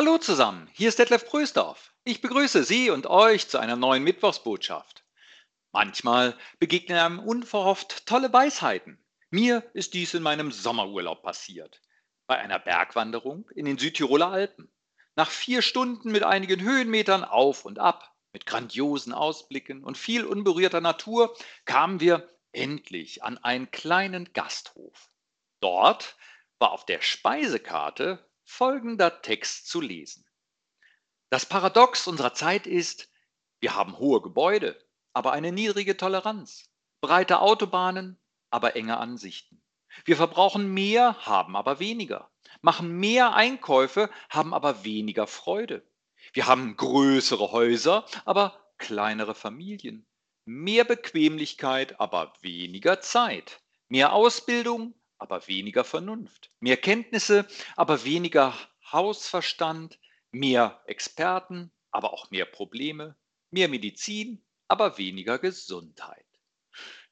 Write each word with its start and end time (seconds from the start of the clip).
Hallo 0.00 0.16
zusammen, 0.16 0.66
hier 0.72 0.88
ist 0.88 0.98
Detlef 0.98 1.26
Prösdorf. 1.26 1.92
Ich 2.04 2.22
begrüße 2.22 2.64
Sie 2.64 2.88
und 2.88 3.06
euch 3.06 3.50
zu 3.50 3.58
einer 3.58 3.76
neuen 3.76 4.02
Mittwochsbotschaft. 4.02 5.04
Manchmal 5.72 6.38
begegnen 6.58 6.96
einem 6.96 7.18
unverhofft 7.18 8.06
tolle 8.06 8.32
Weisheiten. 8.32 8.98
Mir 9.28 9.62
ist 9.74 9.92
dies 9.92 10.14
in 10.14 10.22
meinem 10.22 10.52
Sommerurlaub 10.52 11.22
passiert. 11.22 11.82
Bei 12.26 12.38
einer 12.38 12.58
Bergwanderung 12.58 13.50
in 13.54 13.66
den 13.66 13.76
Südtiroler 13.76 14.28
Alpen. 14.28 14.72
Nach 15.16 15.30
vier 15.30 15.60
Stunden 15.60 16.10
mit 16.10 16.22
einigen 16.22 16.62
Höhenmetern 16.62 17.22
auf 17.22 17.66
und 17.66 17.78
ab, 17.78 18.10
mit 18.32 18.46
grandiosen 18.46 19.12
Ausblicken 19.12 19.84
und 19.84 19.98
viel 19.98 20.24
unberührter 20.24 20.80
Natur, 20.80 21.36
kamen 21.66 22.00
wir 22.00 22.26
endlich 22.52 23.22
an 23.22 23.36
einen 23.36 23.70
kleinen 23.70 24.32
Gasthof. 24.32 25.10
Dort 25.60 26.16
war 26.58 26.72
auf 26.72 26.86
der 26.86 27.02
Speisekarte 27.02 28.29
folgender 28.50 29.22
Text 29.22 29.68
zu 29.68 29.80
lesen. 29.80 30.26
Das 31.30 31.46
Paradox 31.46 32.08
unserer 32.08 32.34
Zeit 32.34 32.66
ist, 32.66 33.08
wir 33.60 33.76
haben 33.76 33.98
hohe 33.98 34.20
Gebäude, 34.20 34.76
aber 35.12 35.32
eine 35.32 35.52
niedrige 35.52 35.96
Toleranz, 35.96 36.68
breite 37.00 37.40
Autobahnen, 37.40 38.20
aber 38.50 38.74
enge 38.74 38.98
Ansichten. 38.98 39.62
Wir 40.04 40.16
verbrauchen 40.16 40.74
mehr, 40.74 41.24
haben 41.26 41.54
aber 41.56 41.78
weniger, 41.78 42.30
machen 42.60 42.90
mehr 42.98 43.34
Einkäufe, 43.34 44.10
haben 44.28 44.52
aber 44.52 44.84
weniger 44.84 45.28
Freude. 45.28 45.88
Wir 46.32 46.46
haben 46.46 46.76
größere 46.76 47.52
Häuser, 47.52 48.04
aber 48.24 48.60
kleinere 48.78 49.36
Familien, 49.36 50.06
mehr 50.44 50.84
Bequemlichkeit, 50.84 52.00
aber 52.00 52.32
weniger 52.40 53.00
Zeit, 53.00 53.62
mehr 53.88 54.12
Ausbildung, 54.12 54.99
aber 55.20 55.46
weniger 55.46 55.84
Vernunft. 55.84 56.50
Mehr 56.60 56.76
Kenntnisse, 56.76 57.46
aber 57.76 58.04
weniger 58.04 58.54
Hausverstand. 58.90 60.00
Mehr 60.32 60.82
Experten, 60.86 61.70
aber 61.90 62.12
auch 62.12 62.30
mehr 62.30 62.46
Probleme. 62.46 63.16
Mehr 63.50 63.68
Medizin, 63.68 64.44
aber 64.68 64.98
weniger 64.98 65.38
Gesundheit. 65.38 66.24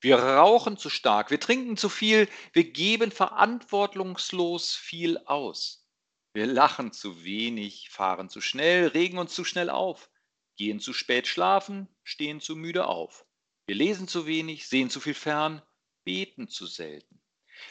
Wir 0.00 0.16
rauchen 0.16 0.76
zu 0.76 0.90
stark, 0.90 1.30
wir 1.32 1.40
trinken 1.40 1.76
zu 1.76 1.88
viel, 1.88 2.28
wir 2.52 2.70
geben 2.70 3.10
verantwortungslos 3.10 4.76
viel 4.76 5.18
aus. 5.26 5.84
Wir 6.32 6.46
lachen 6.46 6.92
zu 6.92 7.24
wenig, 7.24 7.90
fahren 7.90 8.28
zu 8.28 8.40
schnell, 8.40 8.86
regen 8.86 9.18
uns 9.18 9.34
zu 9.34 9.42
schnell 9.44 9.70
auf, 9.70 10.08
gehen 10.56 10.78
zu 10.78 10.92
spät 10.92 11.26
schlafen, 11.26 11.88
stehen 12.04 12.40
zu 12.40 12.54
müde 12.54 12.86
auf. 12.86 13.26
Wir 13.66 13.74
lesen 13.74 14.06
zu 14.06 14.26
wenig, 14.26 14.68
sehen 14.68 14.88
zu 14.88 15.00
viel 15.00 15.14
fern, 15.14 15.62
beten 16.04 16.46
zu 16.48 16.66
selten. 16.66 17.17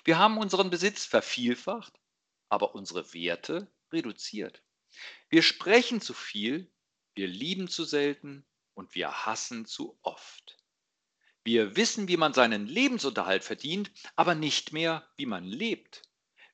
Wir 0.04 0.18
haben 0.18 0.38
unseren 0.38 0.70
Besitz 0.70 1.06
vervielfacht, 1.06 2.00
aber 2.50 2.76
unsere 2.76 3.14
Werte 3.14 3.72
reduziert. 3.92 4.64
Wir 5.30 5.44
sprechen 5.44 6.02
zu 6.02 6.14
viel, 6.14 6.72
wir 7.16 7.28
lieben 7.28 7.68
zu 7.68 7.84
selten 7.84 8.46
und 8.74 8.96
wir 8.96 9.26
hassen 9.26 9.66
zu 9.66 9.98
oft. 10.02 10.58
Wir 11.44 11.76
wissen, 11.76 12.08
wie 12.08 12.18
man 12.18 12.34
seinen 12.34 12.68
Lebensunterhalt 12.68 13.44
verdient, 13.44 13.92
aber 14.16 14.36
nicht 14.36 14.74
mehr, 14.74 15.08
wie 15.16 15.26
man 15.26 15.46
lebt. 15.46 16.02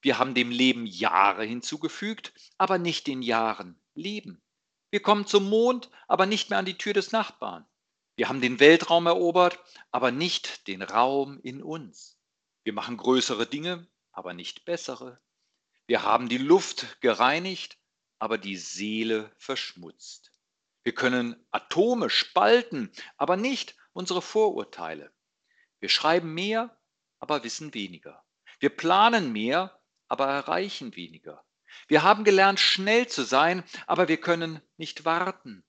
Wir 0.01 0.19
haben 0.19 0.35
dem 0.35 0.51
Leben 0.51 0.85
Jahre 0.85 1.45
hinzugefügt, 1.45 2.33
aber 2.57 2.77
nicht 2.77 3.07
den 3.07 3.21
Jahren 3.21 3.81
Leben. 3.95 4.43
Wir 4.91 5.01
kommen 5.01 5.25
zum 5.25 5.49
Mond, 5.49 5.89
aber 6.07 6.25
nicht 6.25 6.49
mehr 6.49 6.59
an 6.59 6.65
die 6.65 6.77
Tür 6.77 6.93
des 6.93 7.11
Nachbarn. 7.11 7.65
Wir 8.15 8.29
haben 8.29 8.41
den 8.41 8.59
Weltraum 8.59 9.07
erobert, 9.07 9.57
aber 9.91 10.11
nicht 10.11 10.67
den 10.67 10.83
Raum 10.83 11.39
in 11.41 11.63
uns. 11.63 12.19
Wir 12.63 12.73
machen 12.73 12.97
größere 12.97 13.45
Dinge, 13.45 13.87
aber 14.11 14.33
nicht 14.33 14.65
bessere. 14.65 15.19
Wir 15.85 16.03
haben 16.03 16.29
die 16.29 16.37
Luft 16.37 17.01
gereinigt, 17.01 17.77
aber 18.19 18.37
die 18.37 18.55
Seele 18.55 19.31
verschmutzt. 19.37 20.31
Wir 20.83 20.93
können 20.93 21.35
Atome 21.51 22.09
spalten, 22.09 22.91
aber 23.17 23.35
nicht 23.35 23.75
unsere 23.91 24.21
Vorurteile. 24.21 25.11
Wir 25.79 25.89
schreiben 25.89 26.33
mehr, 26.33 26.77
aber 27.19 27.43
wissen 27.43 27.73
weniger. 27.73 28.23
Wir 28.59 28.69
planen 28.69 29.33
mehr, 29.33 29.77
aber 30.07 30.27
erreichen 30.27 30.95
weniger. 30.95 31.43
Wir 31.87 32.03
haben 32.03 32.23
gelernt, 32.23 32.59
schnell 32.59 33.07
zu 33.07 33.23
sein, 33.23 33.63
aber 33.87 34.07
wir 34.07 34.17
können 34.17 34.61
nicht 34.77 35.05
warten. 35.05 35.65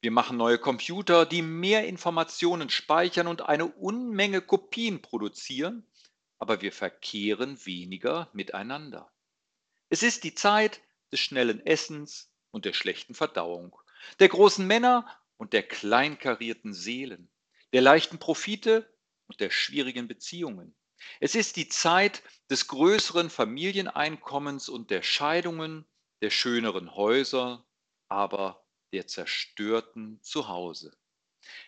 Wir 0.00 0.10
machen 0.10 0.36
neue 0.36 0.58
Computer, 0.58 1.26
die 1.26 1.42
mehr 1.42 1.86
Informationen 1.86 2.70
speichern 2.70 3.28
und 3.28 3.42
eine 3.42 3.66
Unmenge 3.66 4.40
Kopien 4.40 5.00
produzieren, 5.00 5.86
aber 6.42 6.60
wir 6.60 6.72
verkehren 6.72 7.64
weniger 7.66 8.28
miteinander. 8.32 9.12
Es 9.90 10.02
ist 10.02 10.24
die 10.24 10.34
Zeit 10.34 10.82
des 11.12 11.20
schnellen 11.20 11.64
Essens 11.64 12.32
und 12.50 12.64
der 12.64 12.72
schlechten 12.72 13.14
Verdauung, 13.14 13.76
der 14.18 14.28
großen 14.28 14.66
Männer 14.66 15.06
und 15.36 15.52
der 15.52 15.62
kleinkarierten 15.62 16.74
Seelen, 16.74 17.30
der 17.72 17.80
leichten 17.80 18.18
Profite 18.18 18.92
und 19.28 19.38
der 19.38 19.50
schwierigen 19.50 20.08
Beziehungen. 20.08 20.74
Es 21.20 21.36
ist 21.36 21.54
die 21.54 21.68
Zeit 21.68 22.24
des 22.50 22.66
größeren 22.66 23.30
Familieneinkommens 23.30 24.68
und 24.68 24.90
der 24.90 25.04
Scheidungen, 25.04 25.86
der 26.22 26.30
schöneren 26.30 26.96
Häuser, 26.96 27.64
aber 28.08 28.66
der 28.92 29.06
zerstörten 29.06 30.20
Zuhause. 30.22 30.90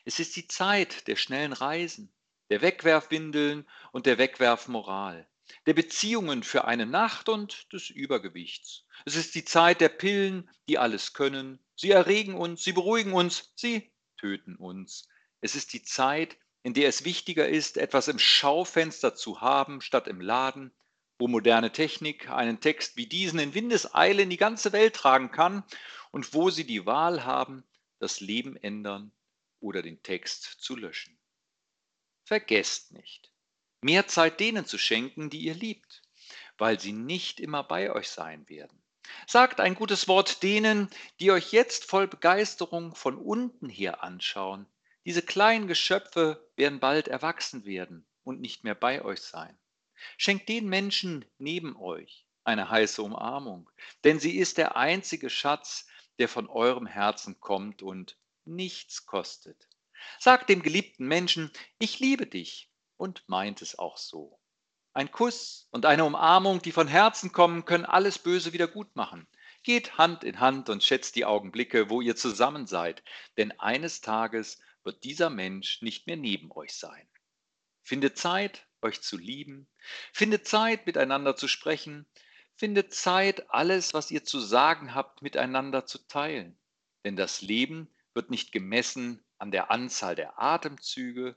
Es 0.04 0.18
ist 0.18 0.34
die 0.34 0.48
Zeit 0.48 1.06
der 1.06 1.14
schnellen 1.14 1.52
Reisen, 1.52 2.12
der 2.50 2.62
Wegwerfwindeln 2.62 3.66
und 3.92 4.06
der 4.06 4.18
Wegwerfmoral, 4.18 5.26
der 5.66 5.74
Beziehungen 5.74 6.42
für 6.42 6.64
eine 6.64 6.86
Nacht 6.86 7.28
und 7.28 7.72
des 7.72 7.90
Übergewichts. 7.90 8.84
Es 9.04 9.16
ist 9.16 9.34
die 9.34 9.44
Zeit 9.44 9.80
der 9.80 9.88
Pillen, 9.88 10.48
die 10.68 10.78
alles 10.78 11.12
können. 11.12 11.58
Sie 11.76 11.90
erregen 11.90 12.34
uns, 12.34 12.64
sie 12.64 12.72
beruhigen 12.72 13.12
uns, 13.12 13.52
sie 13.56 13.90
töten 14.16 14.56
uns. 14.56 15.08
Es 15.40 15.54
ist 15.54 15.72
die 15.72 15.82
Zeit, 15.82 16.36
in 16.62 16.74
der 16.74 16.88
es 16.88 17.04
wichtiger 17.04 17.48
ist, 17.48 17.76
etwas 17.76 18.08
im 18.08 18.18
Schaufenster 18.18 19.14
zu 19.14 19.40
haben, 19.40 19.80
statt 19.80 20.08
im 20.08 20.20
Laden, 20.20 20.72
wo 21.18 21.28
moderne 21.28 21.72
Technik 21.72 22.30
einen 22.30 22.60
Text 22.60 22.96
wie 22.96 23.06
diesen 23.06 23.38
in 23.38 23.54
Windeseile 23.54 24.22
in 24.22 24.30
die 24.30 24.36
ganze 24.36 24.72
Welt 24.72 24.96
tragen 24.96 25.30
kann 25.30 25.62
und 26.10 26.34
wo 26.34 26.50
Sie 26.50 26.64
die 26.64 26.86
Wahl 26.86 27.24
haben, 27.24 27.64
das 27.98 28.20
Leben 28.20 28.56
ändern 28.56 29.12
oder 29.60 29.82
den 29.82 30.02
Text 30.02 30.44
zu 30.60 30.76
löschen. 30.76 31.18
Vergesst 32.24 32.92
nicht, 32.92 33.30
mehr 33.82 34.06
Zeit 34.06 34.40
denen 34.40 34.64
zu 34.64 34.78
schenken, 34.78 35.28
die 35.28 35.40
ihr 35.40 35.54
liebt, 35.54 36.02
weil 36.56 36.80
sie 36.80 36.92
nicht 36.92 37.38
immer 37.38 37.62
bei 37.62 37.92
euch 37.92 38.08
sein 38.08 38.48
werden. 38.48 38.82
Sagt 39.26 39.60
ein 39.60 39.74
gutes 39.74 40.08
Wort 40.08 40.42
denen, 40.42 40.88
die 41.20 41.30
euch 41.30 41.52
jetzt 41.52 41.84
voll 41.84 42.08
Begeisterung 42.08 42.94
von 42.94 43.18
unten 43.18 43.68
her 43.68 44.02
anschauen. 44.02 44.66
Diese 45.04 45.20
kleinen 45.20 45.68
Geschöpfe 45.68 46.50
werden 46.56 46.80
bald 46.80 47.08
erwachsen 47.08 47.66
werden 47.66 48.06
und 48.22 48.40
nicht 48.40 48.64
mehr 48.64 48.74
bei 48.74 49.04
euch 49.04 49.20
sein. 49.20 49.58
Schenkt 50.16 50.48
den 50.48 50.66
Menschen 50.66 51.26
neben 51.36 51.76
euch 51.76 52.26
eine 52.42 52.70
heiße 52.70 53.02
Umarmung, 53.02 53.70
denn 54.02 54.18
sie 54.18 54.38
ist 54.38 54.56
der 54.56 54.76
einzige 54.76 55.28
Schatz, 55.28 55.86
der 56.18 56.28
von 56.28 56.48
eurem 56.48 56.86
Herzen 56.86 57.38
kommt 57.40 57.82
und 57.82 58.16
nichts 58.46 59.04
kostet. 59.04 59.68
Sagt 60.18 60.48
dem 60.48 60.62
geliebten 60.62 61.06
Menschen, 61.06 61.50
ich 61.78 61.98
liebe 62.00 62.26
dich 62.26 62.70
und 62.96 63.24
meint 63.26 63.62
es 63.62 63.78
auch 63.78 63.96
so. 63.96 64.38
Ein 64.92 65.10
Kuss 65.10 65.66
und 65.70 65.86
eine 65.86 66.04
Umarmung, 66.04 66.62
die 66.62 66.70
von 66.70 66.86
Herzen 66.86 67.32
kommen, 67.32 67.64
können 67.64 67.84
alles 67.84 68.18
Böse 68.18 68.52
wieder 68.52 68.68
gut 68.68 68.94
machen. 68.94 69.26
Geht 69.64 69.98
Hand 69.98 70.22
in 70.22 70.38
Hand 70.38 70.68
und 70.68 70.84
schätzt 70.84 71.16
die 71.16 71.24
Augenblicke, 71.24 71.90
wo 71.90 72.00
ihr 72.00 72.14
zusammen 72.14 72.66
seid, 72.66 73.02
denn 73.36 73.58
eines 73.58 74.02
Tages 74.02 74.60
wird 74.84 75.02
dieser 75.02 75.30
Mensch 75.30 75.82
nicht 75.82 76.06
mehr 76.06 76.16
neben 76.16 76.52
euch 76.52 76.74
sein. 76.74 77.08
Findet 77.82 78.18
Zeit, 78.18 78.66
euch 78.82 79.00
zu 79.00 79.16
lieben, 79.16 79.66
findet 80.12 80.46
Zeit, 80.46 80.86
miteinander 80.86 81.34
zu 81.34 81.48
sprechen, 81.48 82.06
findet 82.54 82.94
Zeit, 82.94 83.50
alles, 83.50 83.94
was 83.94 84.10
ihr 84.10 84.22
zu 84.22 84.38
sagen 84.38 84.94
habt, 84.94 85.22
miteinander 85.22 85.86
zu 85.86 86.06
teilen. 86.06 86.56
Denn 87.04 87.16
das 87.16 87.40
Leben 87.40 87.92
wird 88.12 88.30
nicht 88.30 88.52
gemessen 88.52 89.23
an 89.38 89.50
der 89.50 89.70
Anzahl 89.70 90.14
der 90.14 90.40
Atemzüge, 90.40 91.36